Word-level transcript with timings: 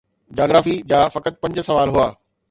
geography 0.37 0.71
جا 0.93 1.01
فقط 1.15 1.33
پنج 1.43 1.55
سوال 1.69 1.89
هئا 1.97 2.07